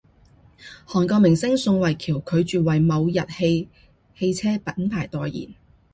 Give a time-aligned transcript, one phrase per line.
[0.87, 3.69] 韓國明星宋慧喬拒絕爲某日企
[4.17, 5.47] 汽車品牌代言